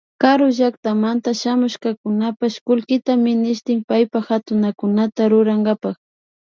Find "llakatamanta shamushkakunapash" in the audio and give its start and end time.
0.55-2.57